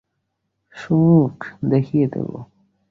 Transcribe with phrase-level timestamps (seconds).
[0.75, 1.37] সুখ
[1.71, 2.29] দেখিয়ে দেব!